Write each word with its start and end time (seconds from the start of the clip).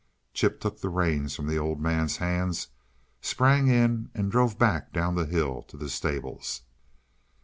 Chip 0.33 0.59
took 0.59 0.81
the 0.81 0.89
reins 0.89 1.35
from 1.35 1.45
the 1.45 1.59
Old 1.59 1.79
Man's 1.79 2.17
hands, 2.17 2.69
sprang 3.21 3.67
in 3.67 4.09
and 4.15 4.31
drove 4.31 4.57
back 4.57 4.91
down 4.91 5.13
the 5.13 5.27
hill 5.27 5.61
to 5.67 5.77
the 5.77 5.91
stables. 5.91 6.63